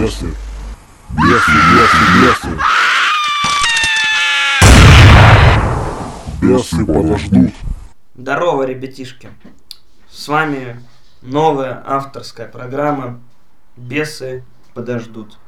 [0.00, 0.34] Бесы.
[1.10, 2.58] Бесы, бесы, бесы.
[6.40, 7.52] Бесы подождут.
[8.14, 9.28] Здорово, ребятишки!
[10.08, 10.82] С вами
[11.20, 13.20] новая авторская программа
[13.76, 15.38] «Бесы подождут».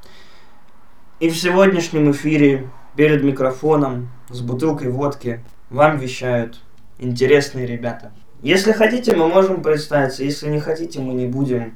[1.19, 6.60] И в сегодняшнем эфире перед микрофоном с бутылкой водки вам вещают
[6.98, 8.12] интересные ребята.
[8.42, 10.24] Если хотите, мы можем представиться.
[10.24, 11.74] Если не хотите, мы не будем.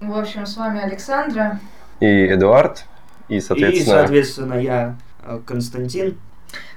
[0.00, 1.60] В общем, с вами Александра.
[2.00, 2.84] И Эдуард,
[3.28, 6.18] и, И, соответственно, соответственно, я э, Константин.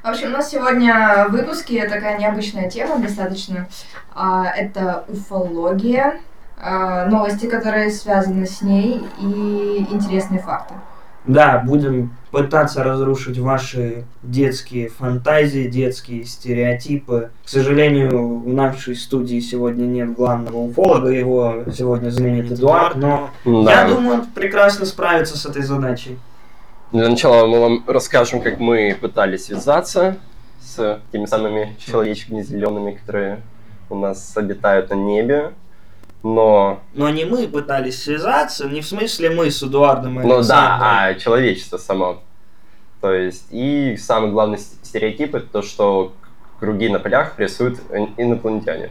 [0.03, 3.67] В общем, у нас сегодня в выпуске такая необычная тема достаточно.
[4.15, 6.19] А, Это уфология,
[6.57, 10.73] а, новости, которые связаны с ней, и интересные факты.
[11.29, 17.29] Да, будем пытаться разрушить ваши детские фантазии, детские стереотипы.
[17.45, 23.84] К сожалению, в нашей студии сегодня нет главного уфолога, его сегодня заменит Эдуард, но да.
[23.84, 26.17] я думаю, он прекрасно справится с этой задачей.
[26.91, 30.17] Для начала мы вам расскажем, как мы пытались связаться
[30.59, 33.41] с теми самыми человечками зелеными, которые
[33.91, 35.51] у нас обитают на небе.
[36.21, 40.77] Но, Но не мы пытались связаться, не в смысле мы с Эдуардом и ну да,
[40.81, 42.21] а человечество само.
[42.99, 46.13] То есть, и самый главный стереотип это то, что
[46.59, 48.89] круги на полях рисуют ин- инопланетяне.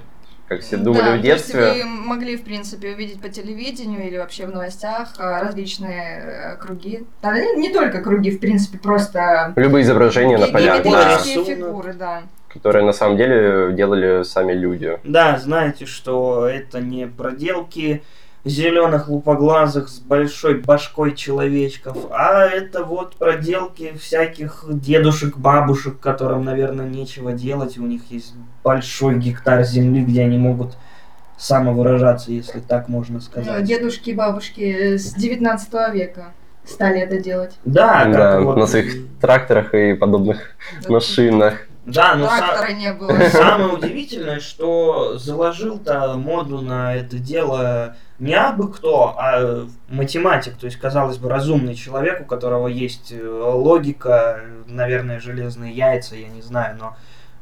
[0.49, 1.61] Как все думали Да, в то есть детстве.
[1.61, 7.05] вы могли, в принципе, увидеть по телевидению или вообще в новостях а, различные э, круги.
[7.21, 12.23] Да, не, только круги, в принципе, просто Любые изображения на полях, да, фигуры, да.
[12.49, 14.99] Которые на самом деле делали сами люди.
[15.05, 18.03] Да, знаете, что это не проделки
[18.45, 26.89] зеленых лупоглазых с большой башкой человечков, а это вот проделки всяких дедушек, бабушек, которым, наверное,
[26.89, 30.77] нечего делать, и у них есть большой гектар земли, где они могут
[31.37, 33.63] самовыражаться, если так можно сказать.
[33.65, 36.33] Дедушки и бабушки с 19 века
[36.65, 37.55] стали это делать.
[37.65, 38.57] Да, Да, вот...
[38.57, 40.57] на своих тракторах и подобных
[40.89, 41.67] машинах.
[41.89, 43.19] Да, но Трактора не было.
[43.33, 50.77] Самое удивительное, что заложил-то моду на это дело не абы кто, а математик, то есть,
[50.77, 56.77] казалось бы, разумный человек, у которого есть э, логика, наверное, железные яйца, я не знаю,
[56.79, 56.97] но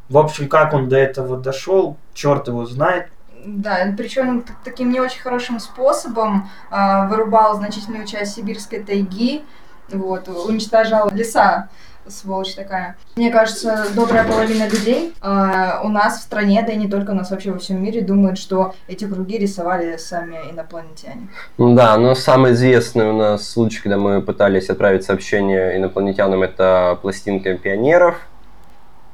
[0.08, 3.08] в общем, как он до этого дошел, черт его знает.
[3.44, 9.44] Да, причем таким не очень хорошим способом а, вырубал значительную часть сибирской тайги,
[9.88, 11.68] вот, уничтожал леса,
[12.08, 12.96] сволочь такая.
[13.16, 17.14] Мне кажется, добрая половина людей а, у нас в стране, да и не только у
[17.14, 21.28] нас, вообще во всем мире, думают, что эти круги рисовали сами инопланетяне.
[21.58, 27.56] Да, но самый известный у нас случай, когда мы пытались отправить сообщение инопланетянам, это пластинка
[27.56, 28.16] пионеров,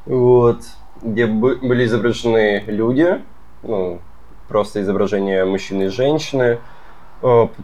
[0.07, 0.63] вот,
[1.03, 3.21] где бы- были изображены люди,
[3.63, 4.01] ну,
[4.49, 6.59] просто изображение мужчины и женщины, э,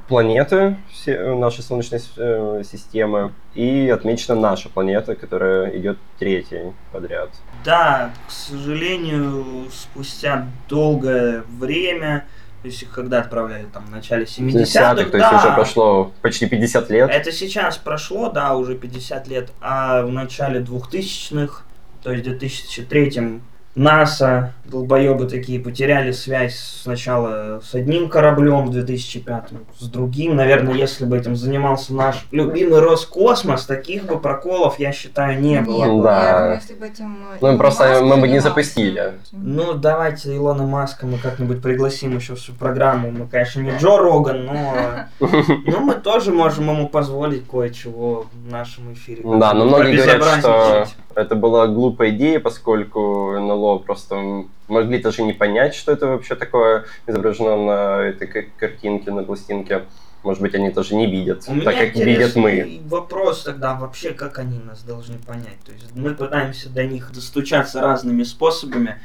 [0.08, 7.30] планеты все- э, нашей Солнечной э, системы, и отмечена наша планета, которая идет третьей подряд.
[7.64, 12.26] Да, к сожалению, спустя долгое время,
[12.62, 15.36] то есть когда отправляли, там, в начале 70-х, 70-х, то есть да.
[15.38, 17.10] уже прошло почти 50 лет.
[17.10, 21.64] Это сейчас прошло, да, уже 50 лет, а в начале 2000-х,
[22.02, 23.40] то есть в 2003
[23.74, 29.44] НАСА, долбоебы такие, потеряли связь сначала с одним кораблем в 2005
[29.78, 30.34] с другим.
[30.36, 35.84] Наверное, если бы этим занимался наш любимый Роскосмос, таких бы проколов, я считаю, не было.
[35.84, 36.54] Нет, Да.
[36.54, 39.12] если бы этим э, Ну, просто Маск мы бы не запустили.
[39.32, 43.10] Ну, давайте Илона Маска мы как-нибудь пригласим еще в всю программу.
[43.10, 44.74] Мы, конечно, не Джо Роган, но,
[45.20, 49.22] но мы тоже можем ему позволить кое-чего в нашем эфире.
[49.24, 50.86] Да, но многие говорят, что.
[51.18, 56.84] Это была глупая идея, поскольку НЛО просто могли даже не понять, что это вообще такое
[57.08, 59.82] изображено на этой ка- картинке, на пластинке.
[60.22, 62.80] Может быть, они даже не видят, У так как видят мы.
[62.86, 65.58] вопрос тогда вообще, как они нас должны понять.
[65.64, 68.96] То есть мы пытаемся до них достучаться разными способами.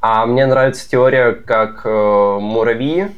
[0.00, 3.08] А мне нравится теория, как э, муравьи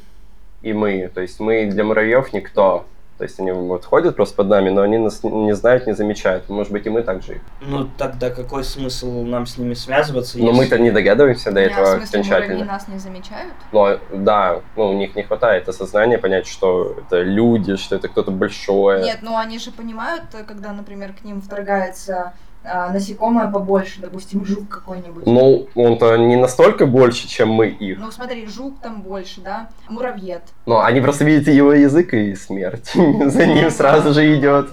[0.62, 1.10] и мы.
[1.12, 2.86] То есть мы для муравьев никто.
[3.18, 6.48] То есть они вот ходят просто под нами, но они нас не- знают, не замечают.
[6.48, 7.40] Может быть, и мы так же.
[7.60, 10.38] Ну тогда какой смысл нам с ними связываться?
[10.38, 12.64] Но если- мы-то не догадываемся до этого муравьи окончательно.
[12.64, 13.52] нас не замечают?
[13.72, 18.30] Но да, ну, у них не хватает осознания понять, что это люди, что это кто-то
[18.30, 19.02] большое.
[19.02, 22.34] Нет, ну они же понимают, когда, например, к ним вторгается
[22.70, 25.26] а, насекомое побольше, допустим, жук какой-нибудь.
[25.26, 27.98] Ну, он-то не настолько больше, чем мы их.
[27.98, 29.68] Ну смотри, жук там больше, да?
[29.88, 30.42] Муравьед.
[30.66, 32.92] Но они просто видят его язык и смерть.
[32.94, 34.68] За ним сразу же идет.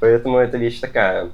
[0.00, 1.30] Поэтому эта вещь такая.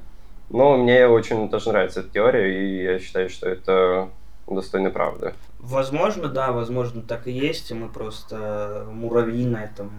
[0.51, 4.09] Но мне очень тоже нравится эта теория, и я считаю, что это
[4.49, 5.33] достойно правды.
[5.61, 9.91] Возможно, да, возможно, так и есть, и мы просто муравьи на этом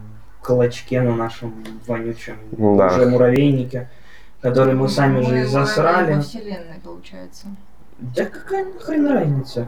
[0.42, 2.88] клочке на нашем вонючем Да.
[2.88, 3.90] уже муравейнике,
[4.42, 6.16] который мы сами же и Мы засрали.
[6.16, 7.48] во вселенной, получается.
[8.00, 9.68] Да какая нахрен разница?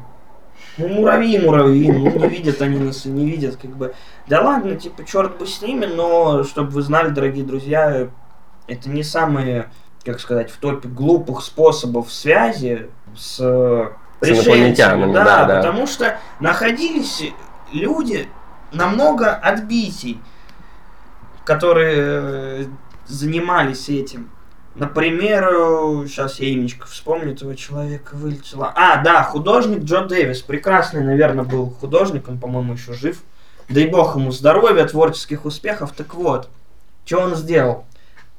[0.78, 3.94] Ну, муравьи, муравьи, ну, не видят они нас и не видят, как бы.
[4.28, 8.08] Да ладно, типа, черт бы с ними, но, чтобы вы знали, дорогие друзья,
[8.68, 9.70] это не самые,
[10.04, 13.92] как сказать, в топе глупых способов связи с, С
[14.22, 15.58] инопланетянами, да, да, да.
[15.58, 17.24] потому что находились
[17.72, 18.28] люди
[18.72, 20.20] намного отбитий,
[21.44, 22.66] которые э,
[23.06, 24.32] занимались этим.
[24.76, 28.74] Например, сейчас я имечко вспомню этого человека, вылетела.
[28.76, 30.42] А, да, художник Джо Дэвис.
[30.42, 33.22] Прекрасный, наверное, был художник, он, по-моему, еще жив.
[33.70, 35.92] Дай бог ему здоровья, творческих успехов.
[35.96, 36.50] Так вот,
[37.06, 37.86] что он сделал?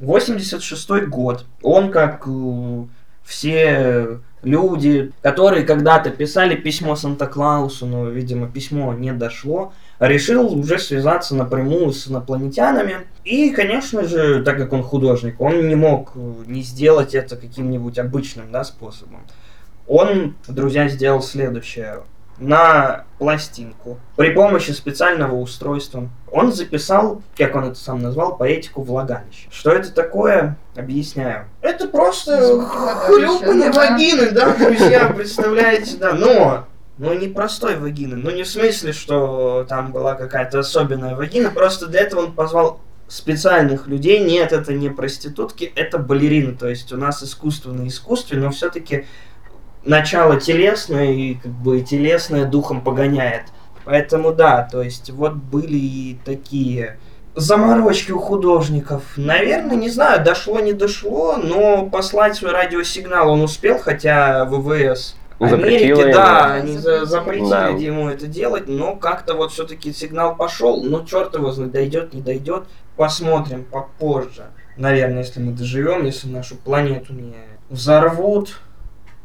[0.01, 1.47] 86 год.
[1.63, 2.85] Он, как э,
[3.25, 9.73] все люди, которые когда-то писали письмо Санта-Клаусу, но, видимо, письмо не дошло,
[10.09, 13.07] решил уже связаться напрямую с инопланетянами.
[13.25, 17.99] И, конечно же, так как он художник, он не мог э, не сделать это каким-нибудь
[17.99, 19.27] обычным да, способом.
[19.87, 22.03] Он, друзья, сделал следующее.
[22.39, 29.49] На пластинку при помощи специального устройства он записал, как он это сам назвал, поэтику влагалища.
[29.53, 30.57] Что это такое?
[30.75, 31.45] Объясняю.
[31.61, 32.61] Это просто
[33.07, 36.13] хлюпанье вагины, да, друзья, представляете, да.
[36.13, 36.65] Но
[36.99, 38.17] ну, не простой вагины.
[38.17, 41.51] Ну, не в смысле, что там была какая-то особенная вагина.
[41.51, 44.21] Просто для этого он позвал специальных людей.
[44.21, 46.55] Нет, это не проститутки, это балерины.
[46.55, 49.07] То есть у нас искусственно искусстве, но все-таки
[49.85, 53.45] начало телесное, и как бы телесное духом погоняет.
[53.85, 56.99] Поэтому да, то есть вот были и такие
[57.35, 59.03] заморочки у художников.
[59.17, 65.67] Наверное, не знаю, дошло, не дошло, но послать свой радиосигнал он успел, хотя ВВС Запретила
[65.67, 66.13] Америки, ему.
[66.13, 67.69] да, они за- запретили Да.
[67.69, 72.23] ему это делать, но как-то вот все-таки сигнал пошел, ну черт его знает, дойдет, не
[72.23, 72.65] дойдет,
[72.97, 74.45] посмотрим попозже.
[74.77, 77.35] Наверное, если мы доживем, если нашу планету не
[77.69, 78.61] взорвут,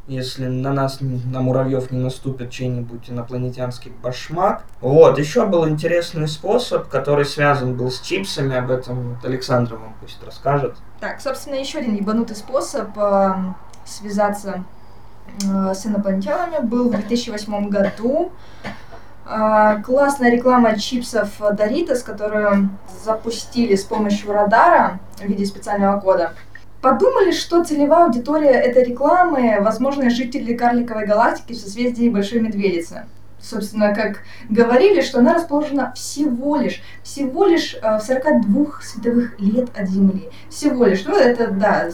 [0.07, 4.63] если на нас, на муравьев не наступит чей-нибудь инопланетянский башмак.
[4.81, 9.95] Вот, еще был интересный способ, который связан был с чипсами, об этом вот Александр вам
[10.01, 10.75] пусть расскажет.
[10.99, 14.78] Так, собственно, еще один ебанутый способ эм, связаться э,
[15.73, 18.31] с инопланетянами был в 2008 году.
[19.29, 22.69] Э, классная реклама чипсов Doritos, которую
[23.03, 26.33] запустили с помощью радара в виде специального кода.
[26.81, 33.05] Подумали, что целевая аудитория этой рекламы, возможно, жители карликовой галактики в созвездии Большой Медведицы.
[33.41, 34.19] Собственно, как
[34.49, 40.29] говорили, что она расположена всего лишь, всего лишь э, в 42 световых лет от Земли.
[40.49, 41.05] Всего лишь.
[41.05, 41.89] Ну, это, да,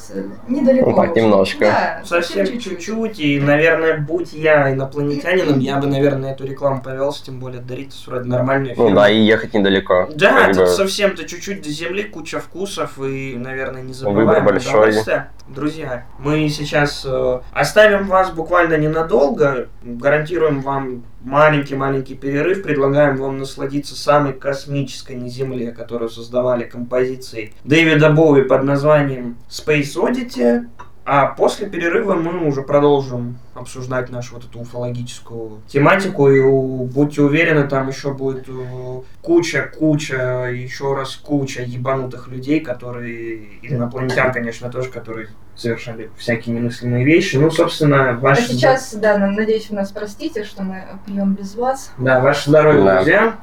[0.47, 0.89] недалеко.
[0.89, 1.65] Ну, так немножко.
[1.65, 7.39] Да, Совсем чуть-чуть, и, наверное, будь я инопланетянином, я бы, наверное, эту рекламу повелся, тем
[7.39, 9.01] более Doritos вроде нормальная Ну фирма.
[9.01, 10.09] да, и ехать недалеко.
[10.15, 10.67] Да, тут бы.
[10.67, 14.71] совсем-то чуть-чуть до земли, куча вкусов и, наверное, не Выбор забываем большой.
[14.73, 15.31] удовольствия.
[15.47, 23.95] Друзья, мы сейчас э, оставим вас буквально ненадолго, гарантируем вам маленький-маленький перерыв, предлагаем вам насладиться
[23.95, 30.67] самой космической на Земле, которую создавали композиции Дэвида Боуи под названием Space Oddity,
[31.07, 36.29] а после перерыва мы уже продолжим обсуждать нашу вот эту уфологическую тематику.
[36.29, 43.59] И у- будьте уверены, там еще будет э, куча-куча, еще раз куча ебанутых людей, которые,
[43.61, 47.37] инопланетян, конечно, тоже, которые совершали всякие немыслимые вещи.
[47.37, 51.55] Ну, собственно, А ваше, сейчас, да, на- надеюсь, вы нас простите, что мы пьем без
[51.55, 51.91] вас.
[51.97, 52.95] да, ваше здоровье, Да.
[52.95, 53.35] друзья.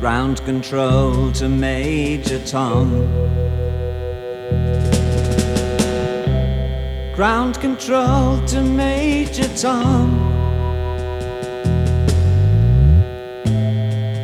[0.00, 2.88] Ground control to Major Tom.
[7.16, 10.08] Ground control to Major Tom.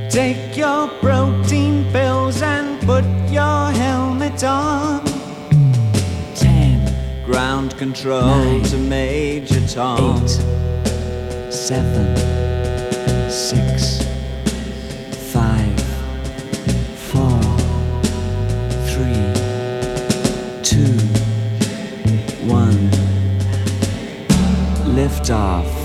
[0.08, 5.04] Take your protein pills and put your helmet on.
[6.36, 6.88] Ten.
[7.26, 10.22] Ground control to Major Tom.
[10.22, 11.52] Eight.
[11.52, 12.16] Seven.
[13.28, 14.03] Six.
[25.04, 25.84] liftoff.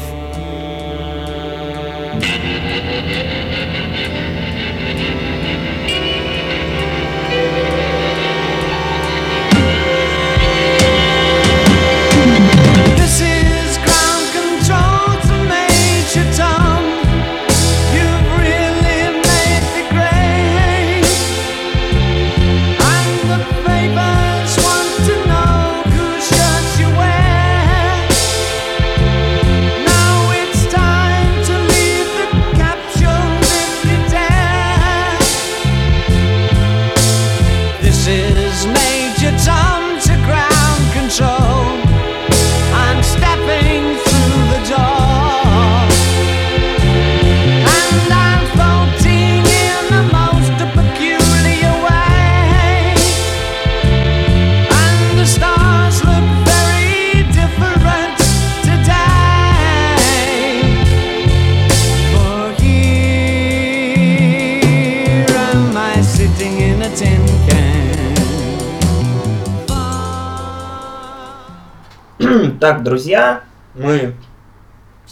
[72.59, 74.15] Так, друзья, мы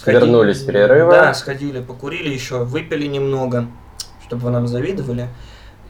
[0.06, 1.12] Вернулись с перерыва.
[1.12, 3.68] Да, сходили, покурили еще, выпили немного,
[4.25, 5.30] чтобы вы нам завидовали.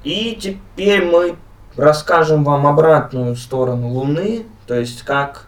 [0.04, 1.36] И теперь мы
[1.76, 5.48] расскажем вам обратную сторону Луны, то есть как...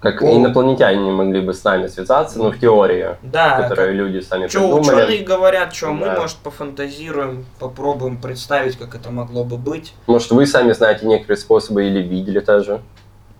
[0.00, 0.34] Как О.
[0.34, 5.02] инопланетяне могли бы с нами связаться, ну, в теории, Да, которые люди сами Что придумали.
[5.02, 6.20] ученые говорят, что мы, Да.
[6.20, 9.92] может, пофантазируем, попробуем представить, как это могло бы быть.
[10.06, 12.80] Может, вы сами знаете некоторые способы или видели даже.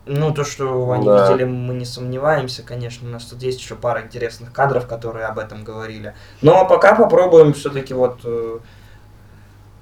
[0.06, 1.28] Ну, то, что они Да.
[1.30, 3.08] видели, мы не сомневаемся, конечно.
[3.08, 6.14] У нас тут есть еще пара интересных кадров, которые об этом говорили.
[6.42, 8.58] Но пока попробуем все-таки вот э,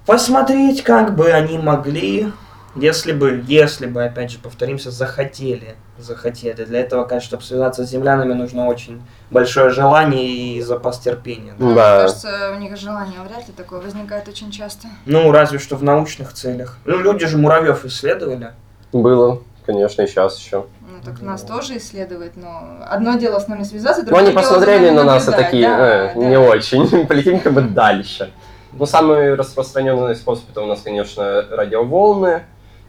[0.05, 2.31] посмотреть, как бы они могли,
[2.75, 5.75] если бы, если бы, опять же, повторимся, захотели.
[5.97, 6.63] Захотели.
[6.63, 11.53] Для этого, конечно, чтобы связаться с землянами, нужно очень большое желание и запас терпения.
[11.57, 11.65] да.
[11.65, 11.93] Ну, Да.
[11.95, 14.87] Мне кажется, у них желание вряд ли такое возникает очень часто.
[15.05, 16.77] Ну, разве что в научных целях.
[16.85, 18.51] Ну, люди же муравьев исследовали.
[18.93, 20.65] Было, конечно, и сейчас еще.
[20.81, 24.41] Ну, так нас тоже исследует, но одно дело с нами связаться, Ну, другое они дело
[24.41, 25.45] посмотрели на нас и наблюдать.
[25.51, 26.25] такие, Да, «Э, да.
[26.25, 28.31] не очень, полетим как бы дальше.
[28.73, 32.43] Ну, самый распространенный способ это у нас, конечно, радиоволны,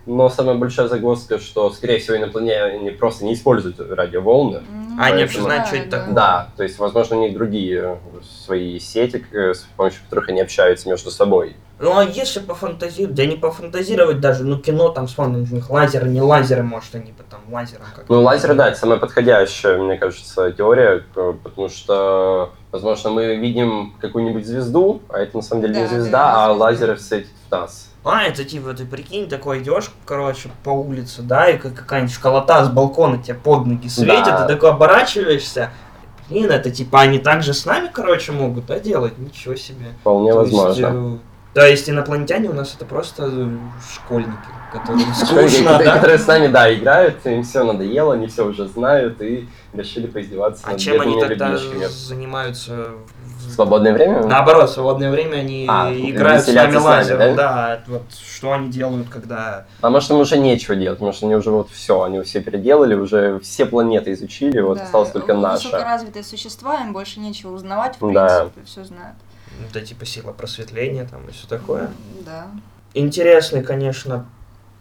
[0.07, 4.63] но самая большая загвоздка, что, скорее всего, инопланетяне просто не используют радиоволны.
[4.71, 5.99] Ну, А они да, вообще знают, что это да.
[5.99, 6.15] такое?
[6.15, 7.99] Да, то есть, возможно, у них другие
[8.47, 11.57] свои сети, э, с помощью которых они общаются между собой.
[11.81, 16.21] Ну а если пофантазировать, да не пофантазировать даже, ну кино там у них лазеры, не
[16.21, 18.13] лазеры, может они бы там лазером как-то.
[18.13, 24.47] Ну, лазеры, да, это самая подходящая, мне кажется, теория, потому что, возможно, мы видим какую-нибудь
[24.47, 27.91] звезду, а это на самом деле Да, не звезда, а лазеры светят в нас.
[28.05, 32.63] А, это типа, ты прикинь, такой идешь, короче, по улице, да, и как какая-нибудь школота
[32.63, 34.47] с балкона тебе под ноги светит, Да.
[34.47, 35.71] ты такой оборачиваешься,
[36.29, 39.17] блин, это типа они так же с нами, короче, могут, да, делать?
[39.19, 39.87] Ничего себе.
[40.01, 40.87] Вполне То есть, возможно.
[40.87, 43.29] э, То есть инопланетяне у нас это просто
[43.93, 44.31] школьники,
[44.73, 45.95] которые скучно, которые- да?
[45.97, 50.63] которые с нами, да, играют, им все надоело, они все уже знают и решили поиздеваться
[50.67, 52.91] А над чем они тогда занимаются?
[53.47, 54.25] в- свободное время?
[54.27, 57.35] Наоборот, в свободное время они А, играют с нами лазером.
[57.35, 57.35] да?
[57.35, 59.67] Да, вот что они делают, когда...
[59.81, 63.41] А может, им уже нечего делать, что они уже вот все, они все переделали, уже
[63.41, 65.65] все планеты изучили, вот Да, осталась только наша.
[65.67, 68.27] Высокоразвитые существа, им больше нечего узнавать, в Да.
[68.53, 69.17] принципе, все знают.
[69.69, 71.91] Это типа сила просветления там и все такое.
[72.25, 72.49] Да.
[72.95, 74.27] Интересный, конечно,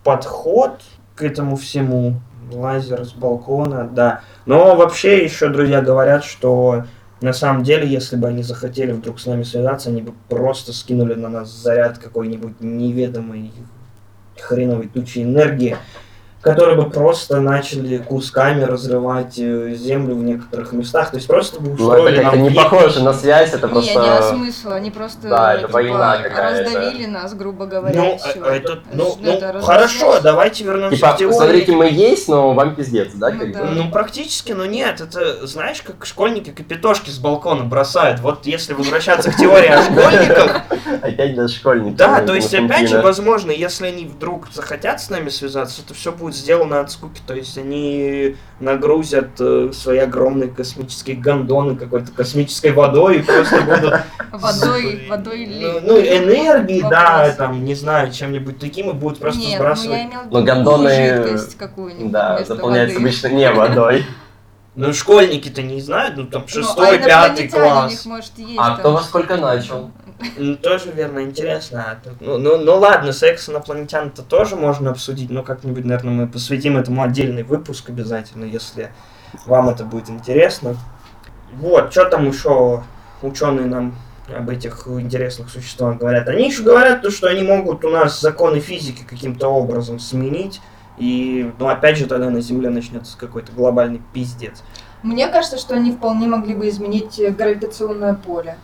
[0.03, 0.81] подход
[1.15, 2.19] к этому всему.
[2.51, 4.21] Лазер с балкона, да.
[4.47, 6.85] Но вообще еще друзья говорят, что
[7.21, 11.13] на самом деле, если бы они захотели вдруг с нами связаться, они бы просто скинули
[11.13, 13.51] на нас заряд какой-нибудь неведомой
[14.39, 15.77] хреновой тучи энергии,
[16.41, 21.11] которые бы просто начали кусками разрывать э, землю в некоторых местах.
[21.11, 23.91] То есть просто бы Ну, это устроили как-то не похоже на связь, это Не, просто...
[23.99, 26.63] не о смысл, они просто Да, это типа, война какая-то.
[26.71, 28.41] раздавили нас, грубо говоря, Ну, и всё.
[28.43, 31.35] а- а это, ну, Это ну, хорошо, давайте вернемся Типа, к теории.
[31.35, 33.59] смотрите, мы есть, но вам пиздец, да, Ну как да.
[33.63, 33.71] бы?
[33.71, 35.01] Ну, практически, но нет.
[35.01, 38.21] Это, знаешь, как школьники капитошки с балкона бросают.
[38.21, 40.61] Вот если возвращаться к теории о школьниках,
[41.01, 41.95] Опять даже школьники.
[41.97, 45.93] да, ну, то есть, опять же, возможно, если они вдруг захотят с нами связаться, это
[45.93, 47.21] все будет сделано от скуки.
[47.25, 54.01] То есть, они нагрузят э, свои огромные космические гондоны какой-то космической водой и просто будут
[54.31, 59.57] Водой, водой ну, ну, энергии, да, там, не знаю, чем-нибудь таким, и будут просто Нет,
[59.57, 60.01] сбрасывать.
[60.29, 64.05] ну Ну, гондоны, жидкость какую-нибудь Да, заполняется обычно не водой.
[64.75, 67.91] Ну, школьники-то не знают, ну, там, Ну, шестой, а пятый инопланетяне у класс.
[67.91, 69.91] них, может, есть А кто во сколько начал?
[70.37, 71.99] Ну, тоже верно, интересно.
[72.19, 77.03] Ну, ну, ну ладно, секс инопланетян-то тоже можно обсудить, но как-нибудь, наверное, мы посвятим этому
[77.03, 78.91] отдельный выпуск обязательно, если
[79.45, 80.75] вам это будет интересно.
[81.53, 82.83] Вот, что там еще
[83.21, 83.95] ученые нам
[84.27, 86.27] об этих интересных существах говорят?
[86.27, 90.61] Они еще говорят то, что они могут у нас законы физики каким-то образом сменить,
[90.97, 94.63] и, ну, опять же, тогда на Земле начнется какой-то глобальный пиздец.
[95.01, 98.57] Мне кажется, что они вполне могли бы изменить гравитационное поле.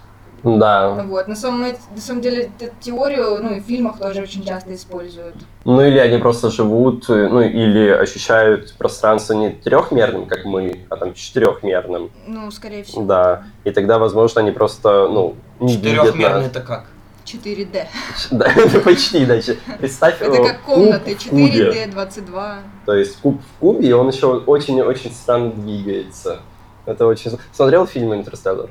[0.45, 1.03] Да.
[1.05, 1.27] Вот.
[1.27, 5.35] На самом, на самом деле, эту теорию, ну, и в фильмах тоже очень часто используют.
[5.65, 10.97] Ну или они просто живут, э, ну или ощущают пространство не трехмерным, как мы, а
[10.97, 12.11] там четырехмерным.
[12.27, 13.03] Ну, скорее всего.
[13.03, 13.43] Да.
[13.63, 16.51] И тогда, возможно, они просто, ну, не видят Четырехмерный нас.
[16.51, 16.85] это как?
[17.25, 17.87] 4D.
[18.31, 19.39] Да, это почти, да.
[19.79, 21.17] Представь, Это э, как комнаты.
[21.29, 21.71] кубе.
[21.71, 22.57] 4D, 22.
[22.85, 26.41] То есть куб в кубе, и он еще очень-очень странно двигается.
[26.85, 27.31] Это очень...
[27.51, 28.69] Смотрел фильм «Интерстеллар»?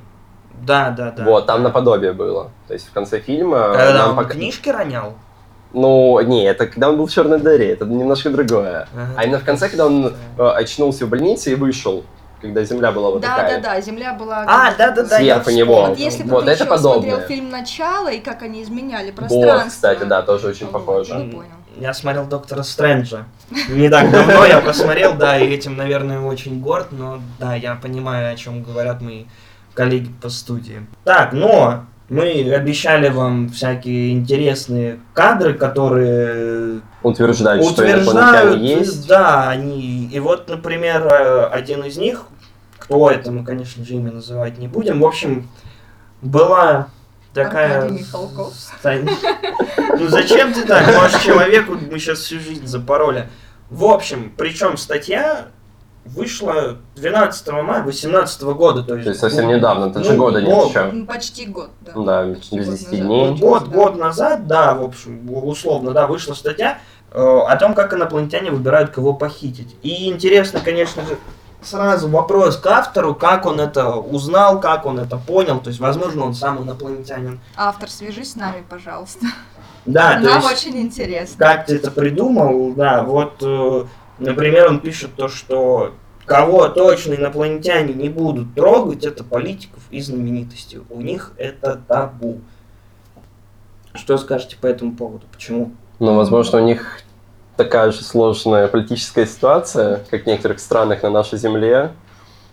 [0.67, 1.25] Да, да, да.
[1.25, 2.51] Вот, там наподобие было.
[2.69, 5.15] То есть в конце фильма Когда нам он пока- книжки ронял?
[5.73, 8.87] Ну, не, это когда он был в черной дыре, это немножко другое.
[8.95, 9.13] Ага.
[9.17, 12.05] А именно в конце, когда он э, очнулся в больнице и вышел,
[12.41, 13.61] когда земля была вот Да, такая.
[13.61, 14.45] да, да, Земля была...
[14.47, 15.17] А, да, да, да.
[15.19, 15.87] Сверху я него.
[15.87, 17.11] Вот если бы Вот ты это еще подобное.
[17.11, 19.65] смотрел фильм «Начало» и как они изменяли пространство.
[19.65, 21.15] Вот, кстати, да, тоже очень похоже.
[21.15, 21.49] бы понял.
[21.77, 23.25] Я смотрел Доктора Стрэнджа.
[23.69, 28.33] Не так давно я посмотрел, да, и этим, наверное, очень горд, но да, я понимаю,
[28.33, 29.25] о чем говорят мои
[29.75, 30.87] коллеги по студии.
[31.05, 39.09] Так, но мы обещали вам всякие интересные кадры, которые Утверждают, что утверждают, инопланетяне есть.
[39.09, 42.25] да, они, и вот, например, э, один из них,
[42.79, 45.49] кто это, мы, конечно же, имя называть не будем, в общем,
[46.23, 46.89] была
[47.33, 47.91] такая...
[48.81, 49.09] Стань-
[49.99, 50.87] Ну зачем ты так?
[50.93, 53.29] Может, человеку мы сейчас всю жизнь запороли.
[53.71, 55.47] В общем, причем статья
[56.05, 59.05] вышла 12 мая 2018 года, то есть...
[59.05, 60.85] То есть совсем недавно, это же ну, года нет год- еще.
[60.93, 61.93] Ну, Почти год, да.
[61.95, 62.91] Да, без год 10 назад.
[62.91, 63.03] дней.
[63.03, 66.79] Ну, год, год назад, да, в общем, условно, да, вышла статья
[67.11, 69.77] э, о том, как инопланетяне выбирают, кого похитить.
[69.83, 71.17] И интересно, конечно же,
[71.63, 76.25] сразу вопрос к автору, как он это узнал, как он это понял, то есть, возможно,
[76.27, 77.41] он сам инопланетянин.
[77.57, 79.27] Автор, свяжись с нами, пожалуйста.
[79.87, 81.37] Да, то Нам есть, очень интересно.
[81.39, 83.85] как ты это придумал, да, вот, э,
[84.19, 85.93] например, он пишет то, что
[86.27, 90.81] кого точно инопланетяне не будут трогать, это политиков и знаменитостей.
[90.91, 92.41] У них это табу.
[93.95, 95.27] Что скажете по этому поводу?
[95.33, 95.73] Почему?
[96.01, 97.01] Но, возможно, у них
[97.57, 101.93] такая же сложная политическая ситуация, как в некоторых странах на нашей земле.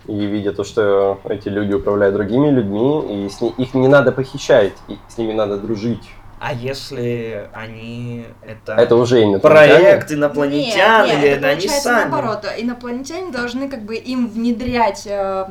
[0.08, 4.12] И видя то, что эти люди управляют другими людьми, и с ни- их не надо
[4.12, 6.10] похищать, и с ними надо дружить.
[6.44, 9.80] А если они это, Это уже инопланетяне.
[9.80, 12.10] проект инопланетян Нет, нет, или это они сами?
[12.10, 12.46] наоборот.
[12.58, 15.46] Инопланетяне должны как бы им внедрять э,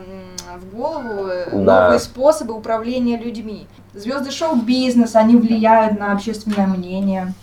[0.61, 1.83] в голову э, Да.
[1.85, 3.69] новые способы управления людьми.
[3.95, 7.35] Звезды шоу-бизнес, они влияют на общественное мнение.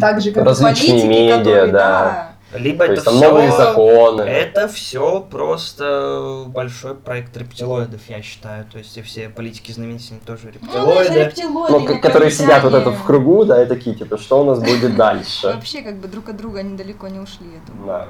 [0.00, 2.27] Так же, как Различные и политики, медиа, которые, да.
[2.54, 3.28] Либо То это есть там все...
[3.28, 4.22] новые законы.
[4.22, 8.64] Это все просто большой проект рептилоидов, я считаю.
[8.64, 11.24] То есть и все политики знаменитые тоже Ну, они же рептилоиды.
[11.24, 14.44] рептилоиды, Ну, к- которые сидят вот это в кругу, да, и такие, типа, что у
[14.44, 15.48] нас будет дальше?
[15.48, 17.86] Вообще, как бы друг от друга они далеко не ушли, я думаю.
[17.86, 18.06] Да.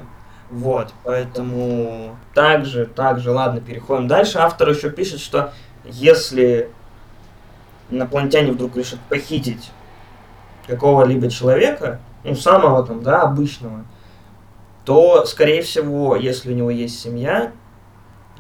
[0.51, 4.38] Вот, поэтому также, также, ладно, переходим дальше.
[4.38, 5.53] Автор еще пишет, что
[5.85, 6.70] если
[7.90, 9.70] инопланетяне вдруг решат похитить
[10.66, 13.85] какого-либо человека, ну, самого там, да, обычного,
[14.88, 17.53] то, скорее всего, если у него есть семья,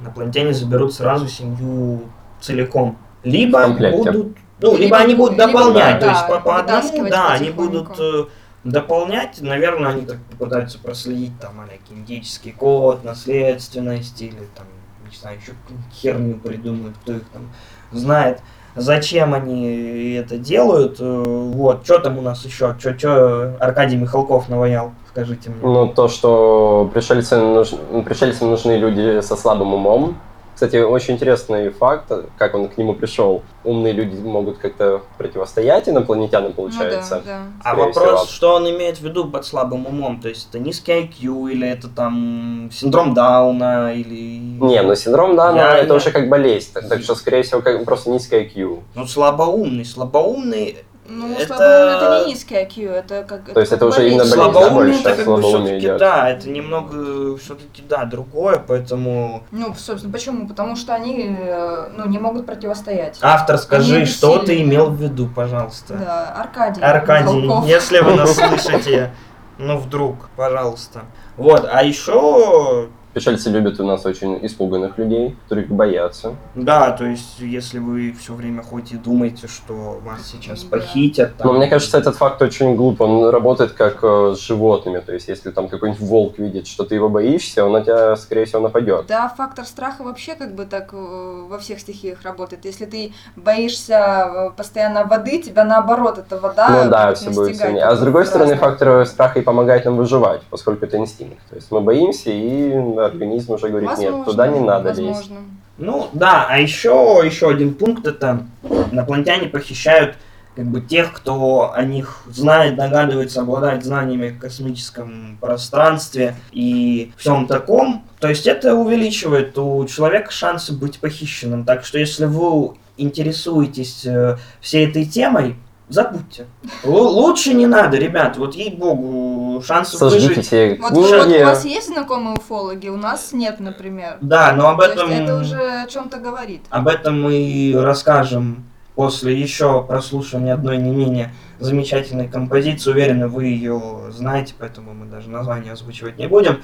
[0.00, 2.04] инопланетяне заберут сразу семью
[2.40, 2.96] целиком.
[3.22, 7.06] Либо будут, ну, либо, Либо- они будут либо, дополнять, да, то есть по, по одному,
[7.10, 8.24] да, они будут э,
[8.64, 14.64] дополнять, наверное, они так попытаются проследить там а генетический код, наследственность или там,
[15.06, 15.52] не знаю, еще
[15.92, 17.50] херню придумают, кто их там
[17.92, 18.40] знает.
[18.74, 20.96] Зачем они это делают?
[20.98, 22.74] Э, Вот, что там у нас еще?
[22.78, 24.94] Что Аркадий Михалков наваял?
[25.18, 25.58] Скажите мне.
[25.62, 30.16] Ну, то, что пришельцам, нуж- пришельцам нужны люди со слабым умом.
[30.54, 33.42] Кстати, очень интересный факт, как он к нему пришел.
[33.62, 37.16] Умные люди могут как-то противостоять инопланетянам, получается.
[37.16, 37.70] Ну, да, да.
[37.70, 38.26] А вопрос, всего.
[38.26, 40.20] что он имеет в виду под слабым умом?
[40.20, 44.38] То есть это низкий IQ или это там синдром Дауна или...
[44.60, 47.60] Не, ну синдром Дауна Я- это я- уже как болезнь, так, так что, скорее всего,
[47.60, 48.80] как просто низкий IQ.
[48.96, 49.84] Ну, слабоумный.
[49.84, 50.78] Слабоумный...
[51.10, 53.44] Ну, Это- слабоумный это не низкий IQ, это как...
[53.52, 54.24] То есть это уже именно
[54.70, 55.00] больше?
[55.00, 55.98] это как бы Слабоумие все-таки, идет.
[55.98, 59.42] да, это немного все-таки, да, другое, поэтому...
[59.50, 60.46] Ну, собственно, почему?
[60.46, 63.18] Потому что они, э, ну, не могут противостоять.
[63.22, 64.68] Автор, скажи, Они что ты бессильны.
[64.70, 65.94] имел в виду, пожалуйста.
[65.94, 66.82] Да, Аркадий.
[66.82, 67.66] Аркадий, Михалков.
[67.68, 69.10] если вы нас слышите,
[69.56, 71.02] ну вдруг, пожалуйста.
[71.38, 72.88] Вот, а еще,
[73.18, 76.36] Пришельцы любят у нас очень испуганных людей, которые их боятся.
[76.54, 81.46] да, то есть, если вы все время ходите и думаете, что вас сейчас похитят, Но
[81.46, 83.00] там, мне кажется, этот факт очень глуп.
[83.00, 85.00] Он работает как э, с животными.
[85.00, 88.44] То есть, если там какой-нибудь волк видит, что ты его боишься, он на тебя, скорее
[88.44, 89.06] всего, нападет.
[89.08, 92.64] Да, фактор страха вообще как бы так э, во всех стихиях работает.
[92.66, 97.56] Если ты боишься э, постоянно воды, тебя наоборот эта вода Ну да, будет все будет
[97.56, 97.82] сильнее.
[97.82, 101.40] А с другой стороны, разных- фактор страха и помогает нам выживать, поскольку это инстинкт.
[101.50, 105.00] То есть мы боимся, и организм уже говорит, нет, Возможно, туда не надо лезть.
[105.00, 105.36] возможно.
[105.78, 108.46] Ну да, а еще, еще один пункт это
[108.90, 110.16] инопланетяне похищают
[110.56, 117.46] как бы тех, кто о них знает, догадывается, обладает знаниями в космическом пространстве и всем
[117.46, 118.02] таком.
[118.18, 121.64] То есть это увеличивает у человека шансы быть похищенным.
[121.64, 125.54] Так что если вы интересуетесь э, всей этой темой,
[125.88, 126.46] забудьте.
[126.84, 130.46] Лу- лучше не надо, ребят, вот ей-богу, шансов Сожгите выжить...
[130.46, 134.18] все Вот, вот у вас есть знакомые уфологи, у нас нет, например.
[134.20, 135.10] Да, но об То есть этом...
[135.10, 136.62] это уже о чем-то говорит.
[136.70, 142.90] Об этом мы расскажем после еще прослушивания одной не менее замечательной композиции.
[142.90, 146.62] Уверены, вы ее знаете, поэтому мы даже название озвучивать не будем.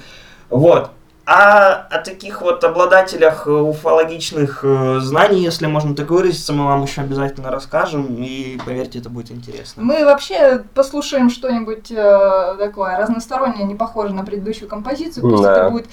[0.49, 0.91] Вот.
[1.27, 6.83] А о таких вот обладателях э, уфологичных э, знаний, если можно так выразиться, мы вам
[6.83, 9.81] еще обязательно расскажем, и поверьте, это будет интересно.
[9.83, 15.27] Мы вообще послушаем что-нибудь э, такое разностороннее, не похожее на предыдущую композицию.
[15.27, 15.51] Пусть Да.
[15.53, 15.87] это будет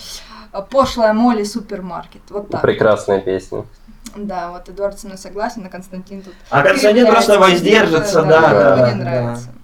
[0.70, 2.22] пошлая Молли супермаркет.
[2.28, 2.60] Вот так.
[2.60, 3.64] Прекрасная песня.
[4.14, 6.34] Да, вот Эдуард со мной согласен, а Константин тут.
[6.50, 9.04] А Константин просто воздержится, да, да, не да.
[9.04, 9.48] нравится.
[9.48, 9.61] А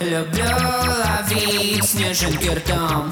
[0.00, 3.10] Люблю ловить снежинки ртом.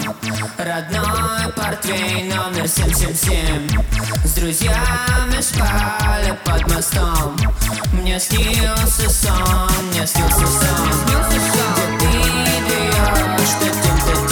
[0.56, 3.68] Родной портвейн номер 777
[4.24, 7.36] С друзьями спали под мостом.
[7.92, 10.88] Мне снился сон, мне снился сон.
[11.06, 11.40] Где ты
[12.68, 14.25] пьешь, что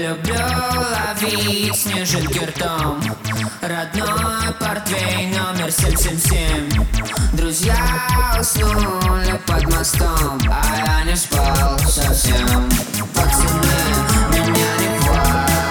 [0.00, 3.02] Люблю ловить снежинки ртом.
[3.60, 6.86] Родной портвейн номер 777
[7.34, 7.76] Друзья
[8.40, 12.66] уснули под мостом А я не спал совсем.
[13.14, 13.66] Пацаны,
[14.32, 15.69] меня не хватит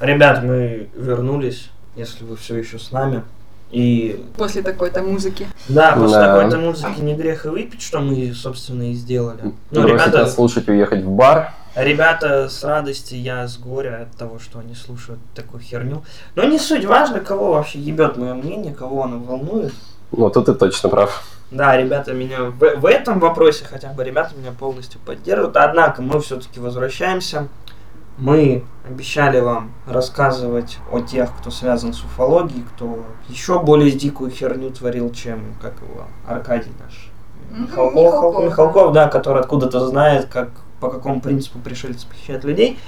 [0.00, 3.22] Ребят, мы вернулись, если вы все еще с нами.
[3.70, 5.46] И После такой-то музыки.
[5.68, 6.36] да, после Да.
[6.36, 9.40] такой-то музыки не грех и выпить, что мы, собственно, и сделали.
[9.42, 11.52] Ну, Бросить ребята, слушать, уехать в бар.
[11.74, 16.02] ребята с радости, я с горя от того, что они слушают такую херню.
[16.34, 19.74] Но не суть, важно, кого вообще ебет мое мнение, кого оно волнует.
[20.12, 21.22] Ну, тут ты точно прав.
[21.50, 25.56] Да, ребята меня в, в этом вопросе хотя бы ребята меня полностью поддерживают.
[25.58, 27.48] Однако мы все-таки возвращаемся.
[28.18, 34.70] Мы обещали вам рассказывать о тех, кто связан с уфологией, кто еще более дикую херню
[34.70, 37.10] творил, чем как его Аркадий наш.
[37.50, 40.50] Михалков, Михалков, Михалков, да, который откуда-то знает, как,
[40.80, 42.78] по какому принципу пришельцы похищают людей.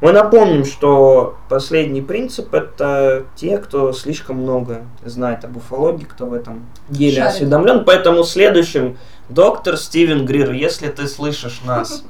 [0.00, 6.34] Мы напомним, что последний принцип это те, кто слишком много знает об уфологии, кто в
[6.34, 7.34] этом деле Шарит.
[7.34, 7.84] осведомлен.
[7.84, 8.96] Поэтому следующим
[9.28, 12.04] доктор Стивен Грир, если ты слышишь нас,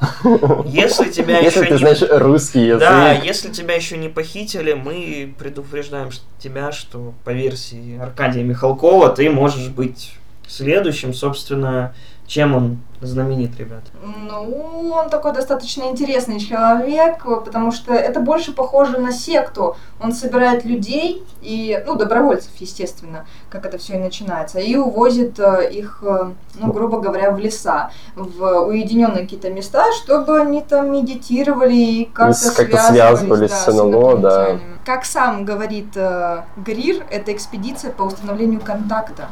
[0.66, 2.80] если тебя Если еще ты не знаешь русский язык.
[2.80, 9.30] да, если тебя еще не похитили, мы предупреждаем тебя, что по версии Аркадия Михалкова ты
[9.30, 10.12] можешь быть
[10.46, 11.94] следующим, собственно,
[12.28, 13.82] чем он знаменит, ребят.
[14.02, 19.76] Ну, он такой достаточно интересный человек, потому что это больше похоже на секту.
[19.98, 25.70] Он собирает людей и, ну, добровольцев, естественно, как это все и начинается, и увозит э,
[25.72, 31.76] их, э, ну, грубо говоря, в леса, в уединенные какие-то места, чтобы они там медитировали
[31.76, 34.28] и как-то, как-то связывались, связывались с НЛО, да.
[34.28, 34.78] инопланетянами.
[34.84, 39.28] Как сам говорит э, Грир, это экспедиция по установлению контакта.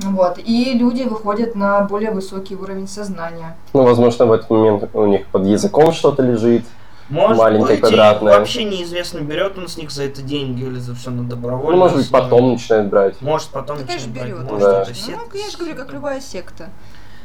[0.00, 0.38] Вот.
[0.44, 3.56] И люди выходят на более высокий уровень сознания.
[3.72, 6.64] Ну, возможно, в этот момент у них под языком что-то лежит.
[7.10, 8.38] Может Маленькая, быть, и квадратная.
[8.38, 11.76] вообще неизвестно, берет он с них за это деньги или за все на Ну, добровольно.
[11.76, 13.20] может быть, потом начинает брать.
[13.20, 14.50] Может, потом Ну, конечно, начнет брать, берет.
[14.50, 14.80] может, Да.
[14.82, 15.38] это Ну, сетка.
[15.38, 16.70] я же говорю, как любая секта.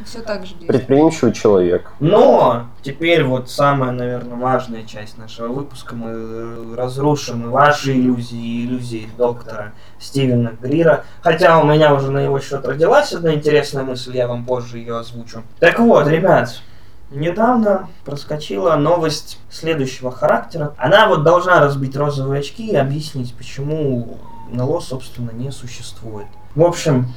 [0.06, 0.68] Все так же действует.
[0.68, 1.92] Предприимчивый человек.
[2.00, 5.96] Но теперь вот самая, наверное, важная часть нашего выпуска.
[5.96, 11.04] Мы э, разрушим ваши иллюзии, иллюзии доктора Стивена Грира.
[11.22, 14.98] Хотя у меня уже на его счет родилась одна интересная мысль, я вам позже ее
[14.98, 15.44] озвучу.
[15.60, 16.62] Так вот, ребят,
[17.12, 20.74] недавно проскочила новость следующего характера.
[20.78, 24.18] Она вот должна разбить розовые очки и объяснить, почему
[24.52, 26.28] НЛО, собственно, не существует.
[26.56, 27.08] В общем,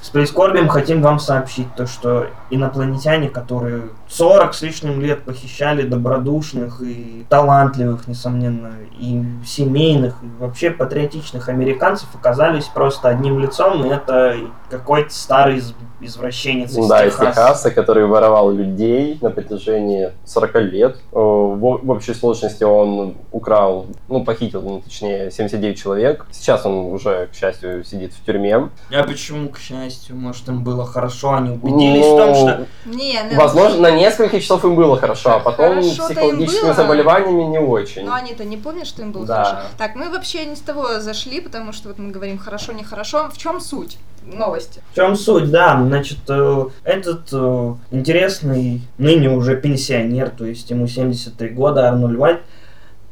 [0.00, 6.80] с прискорбием хотим вам сообщить то, что инопланетяне, которые 40 с лишним лет похищали добродушных
[6.82, 14.36] и талантливых, несомненно, и семейных, и вообще патриотичных американцев, оказались просто одним лицом, и это
[14.78, 17.30] какой-то старый из- извращенец из Да, из Техаса.
[17.30, 20.96] Техаса, который воровал людей на протяжении 40 лет.
[21.12, 26.26] Э, В, в общей сложности он украл, ну, похитил, ну, точнее, 79 человек.
[26.32, 28.68] Сейчас он уже, к счастью, сидит в тюрьме.
[28.92, 32.66] А почему, к счастью, может, им было хорошо, они убедились в том, Ну, что...
[32.86, 36.74] Не, ну, Возможно, на несколько часов им было хорошо, а потом Хорошо-то им психологическими было.
[36.74, 38.04] заболеваниями не очень.
[38.04, 39.44] Но они-то не помнят, что им было Да.
[39.44, 39.66] хорошо.
[39.78, 43.30] Так, мы вообще не с того зашли, потому что вот мы говорим хорошо, нехорошо.
[43.32, 44.63] В чем суть новости?
[44.92, 50.86] В чем суть, да, значит, э, этот э, интересный, ныне уже пенсионер, то есть ему
[50.86, 52.40] 73 года, Арнольд Вайт,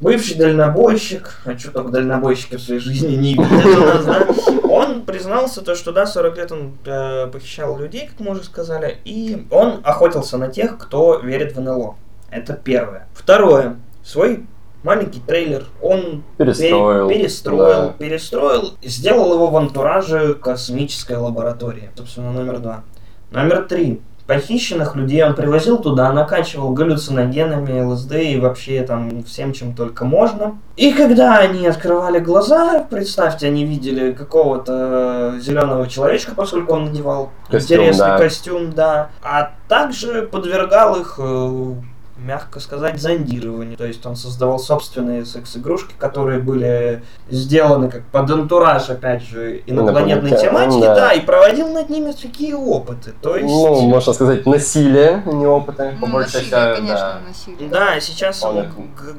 [0.01, 5.93] бывший дальнобойщик, а что только дальнобойщики в своей жизни не видят он признался то, что
[5.93, 10.49] да, 40 лет он э, похищал людей, как мы уже сказали, и он охотился на
[10.49, 11.97] тех, кто верит в НЛО.
[12.31, 13.07] Это первое.
[13.13, 13.77] Второе.
[14.03, 14.47] Свой
[14.83, 17.95] маленький трейлер он Перестроил, пере- перестроил, да.
[17.99, 21.91] перестроил, сделал его в антураже космической лаборатории.
[21.97, 22.83] Собственно, номер два.
[23.31, 24.01] Номер три.
[24.25, 30.59] Похищенных людей он привозил туда, накачивал галлюциногенами, ЛСД и вообще там всем, чем только можно.
[30.77, 37.79] И когда они открывали глаза, представьте, они видели какого-то зеленого человечка, поскольку он надевал Костюм,
[37.79, 38.19] интересный да.
[38.19, 39.11] костюм, да.
[39.25, 41.75] А также подвергал их э,
[42.25, 43.77] мягко сказать, зондированию.
[43.77, 50.31] То есть он создавал собственные секс-игрушки, которые были сделаны как под антураж, опять же, инопланетной
[50.31, 50.95] Инопланетян, тематики, да.
[50.95, 51.13] да.
[51.13, 53.13] и проводил над ними такие опыты.
[53.21, 53.49] То есть...
[53.49, 57.21] Ну, можно сказать, насилие, не опыты, по Ну, большей насилие, части, конечно, да.
[57.29, 57.69] насилие.
[57.71, 58.69] Да, сейчас Он г-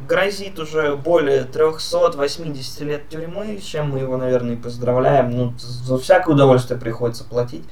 [0.07, 5.29] грозит уже более 380 лет тюрьмы, с чем мы его, наверное, и поздравляем.
[5.31, 7.63] Ну, за всякое удовольствие приходится платить.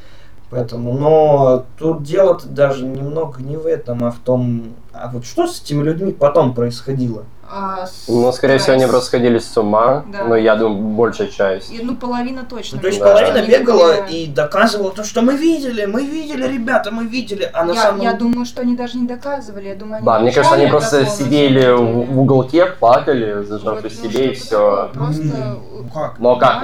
[0.51, 5.47] Поэтому, но тут дело-то даже немного не в этом, а в том, а вот что
[5.47, 7.23] с этими людьми потом происходило?
[7.49, 10.23] А, Ну, скорее всего, они просто сходили с ума, Да.
[10.25, 11.71] но я думаю, большая часть.
[11.71, 12.77] И, Ну, половина точно.
[12.77, 13.05] Ну, то есть Да.
[13.13, 17.71] половина бегала и доказывала то, что мы видели, мы видели, ребята, мы видели, а на
[17.73, 19.69] я, самом я думаю, что они даже не доказывали.
[19.69, 23.83] Я думаю, они Да, мне кажется, они просто сидели в, в уголке, плакали, зажав Вот,
[23.83, 24.89] ну, себе и все.
[24.93, 26.19] Просто- Ну, как?
[26.19, 26.63] Но как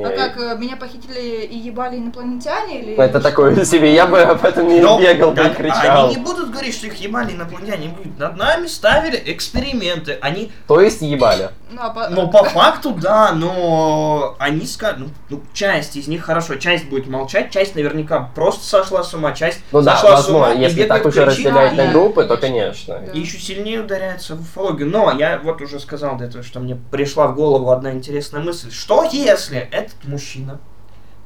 [0.00, 0.08] Да.
[0.08, 2.80] А как, э, меня похитили и ебали инопланетяне?
[2.80, 6.06] Или Это такое себе, я бы об этом не Но бегал, они- кричал.
[6.06, 10.18] Они не будут говорить, что их ебали инопланетяне, они будут над нами ставили эксперименты.
[10.20, 11.50] Они, То есть ебали.
[11.70, 16.24] Ну, а по- ну, по факту, да, но они скажут, ну, ну, часть из них
[16.24, 20.28] хорошо, часть будет молчать, часть наверняка просто сошла с ума, часть Ну да, сошла с
[20.28, 22.94] ума возможно, если так уже разделять на да, группы, то конечно.
[22.94, 23.12] конечно.
[23.12, 23.12] Да.
[23.12, 24.88] И еще сильнее ударяется в уфологию.
[24.90, 28.70] Но я вот уже сказал до этого, что мне пришла в голову одна интересная мысль.
[28.70, 30.58] Что если этот мужчина,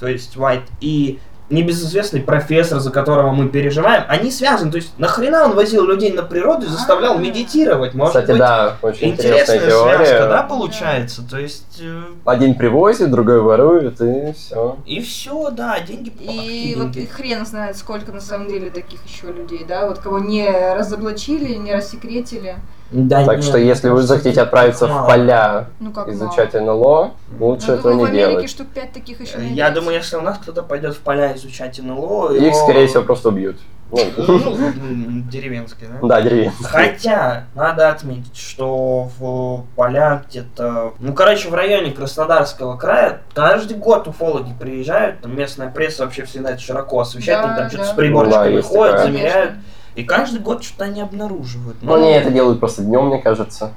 [0.01, 4.73] то есть Уайт, и небезызвестный профессор, за которого мы переживаем, они связаны.
[4.73, 7.19] То есть нахрена он возил людей на природу и заставлял А.
[7.19, 7.95] медитировать?
[7.95, 9.97] Может Кстати, быть, да, очень интересная интересная теория.
[10.07, 11.23] связка, да, получается?
[11.23, 11.81] То есть...
[11.81, 14.77] э, Один привозит, другой ворует, и все.
[14.87, 17.07] И все, да, деньги И факту вот деньги.
[17.07, 21.55] и хрен знает, сколько на самом деле таких еще людей, да, вот кого не разоблачили,
[21.55, 22.57] не рассекретили.
[22.93, 25.09] Да Так нет, что если вы захотите отправиться в мало.
[25.09, 26.65] поля Ну как изучать мало.
[26.65, 28.51] НЛО, лучше Ну, этого думаю, не в Америке делать.
[28.51, 31.35] штук пять таких еще Э, не Я думаю, если у нас кто-то пойдет в поля
[31.35, 33.57] изучать НЛО, Их, его- скорее всего, просто убьют.
[33.91, 36.07] Ну, Ну, м, деревенский, да?
[36.09, 36.67] да, деревенские.
[36.69, 40.95] Хотя, надо отметить, что в полях где-то...
[40.99, 46.51] Ну, короче, в районе Краснодарского края каждый год уфологи приезжают, там местная пресса вообще всегда
[46.51, 49.53] это широко освещает, они там что-то с приборчиками ходят, замеряют.
[49.97, 51.79] И каждый год что-то они обнаруживают.
[51.81, 53.73] Ну, они это делают просто днем, мне кажется.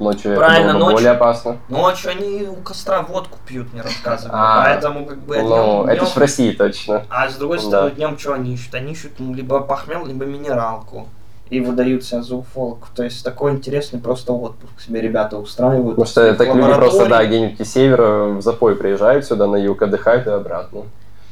[0.00, 0.94] Ночью Правильно, это ночью.
[0.96, 1.58] более опасно.
[1.68, 4.32] Ночью они у костра водку пьют, мне рассказывали.
[4.34, 7.04] А, Поэтому, как бы, Ну, это ж в России точно.
[7.08, 7.62] А с другой Да.
[7.62, 8.74] стороны, днем что они ищут?
[8.74, 11.06] Они ищут либо похмел, либо минералку.
[11.50, 12.88] И выдают себя за уфологов.
[12.96, 15.90] То есть такой интересный просто отпуск себе ребята устраивают.
[15.90, 19.82] Потому что так люди просто, да, где-нибудь из севера в запой приезжают сюда на юг,
[19.82, 20.82] отдыхают и обратно.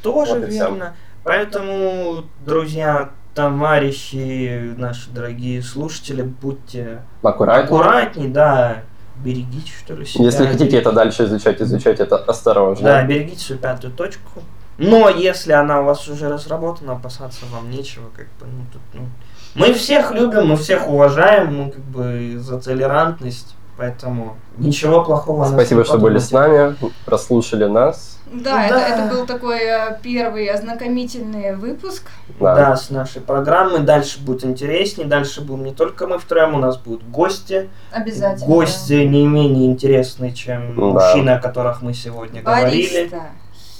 [0.02, 0.94] Тоже Вот верно.
[1.24, 7.64] Поэтому, друзья, товарищи, наши дорогие слушатели, будьте Аккуратнее.
[7.64, 8.82] аккуратней, да,
[9.24, 10.26] берегите, что ли, себя.
[10.26, 12.84] Если хотите это дальше изучать, изучать это осторожно.
[12.84, 14.42] Да, берегите свою пятую точку.
[14.76, 19.08] Но если она у вас уже разработана, опасаться вам нечего, как бы, ну, тут, ну.
[19.54, 25.44] Мы всех любим, мы всех уважаем, мы как бы за толерантность, поэтому ничего плохого.
[25.46, 26.76] Спасибо, что были с подумайте.
[26.80, 28.19] нами, прослушали нас.
[28.32, 28.86] Да, Да.
[28.86, 32.04] Это, это был такой э, первый ознакомительный выпуск.
[32.38, 32.54] Да.
[32.54, 33.80] Да, с нашей программы.
[33.80, 35.08] Дальше будет интереснее.
[35.08, 37.68] Дальше будем не только мы втроем, у нас будут гости.
[37.90, 38.46] Обязательно.
[38.46, 40.82] Гости не менее интересные, чем Да.
[40.82, 43.08] мужчины, о которых мы сегодня говорили.
[43.10, 43.20] Бариста,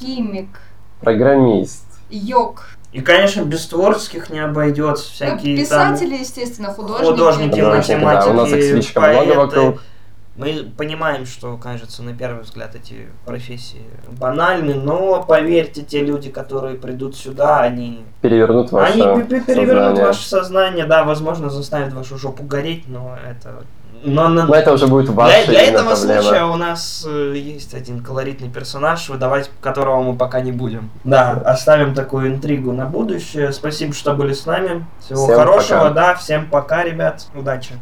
[0.01, 0.49] химик,
[1.01, 1.85] Программист.
[2.11, 2.67] йог.
[2.93, 5.05] И, конечно, без творческих не обойдется.
[5.07, 7.09] Ну, Всякие там писатели, естественно, художники.
[7.11, 9.39] художники, Художники, да, математики, у нас их слишком много поэты.
[9.39, 9.83] вокруг.
[10.37, 13.83] Мы понимаем, что, кажется, на первый взгляд эти профессии
[14.19, 19.77] банальны, но поверьте, те люди, которые придут сюда, они, Перевернут ваше они пе- пе- перевернут
[19.97, 20.05] сознание.
[20.07, 23.65] ваше сознание, да, возможно, заставят вашу жопу гореть, но это...
[24.03, 26.23] Но, на- Но это уже будет для, ваша для именно этого проблема.
[26.23, 30.89] случая у нас э, есть один колоритный персонаж, выдавать которого мы пока не будем.
[31.05, 33.53] Да, оставим такую интригу на будущее.
[33.53, 34.87] Спасибо, что были с нами.
[35.01, 35.91] Всего Всем хорошего, пока.
[35.91, 37.27] да, всем пока, ребят.
[37.35, 37.75] Удачи.